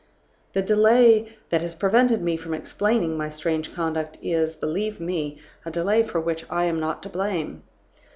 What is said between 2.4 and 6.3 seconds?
explaining my strange conduct is, believe me, a delay for